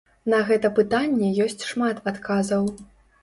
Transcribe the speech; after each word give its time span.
На 0.33 0.37
гэта 0.45 0.69
пытанне 0.77 1.29
ёсць 1.45 1.67
шмат 1.71 2.01
адказаў. 2.13 2.63